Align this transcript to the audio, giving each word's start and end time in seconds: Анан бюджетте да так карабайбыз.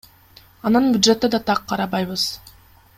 Анан 0.69 0.87
бюджетте 0.95 1.31
да 1.35 1.39
так 1.51 1.61
карабайбыз. 1.73 2.27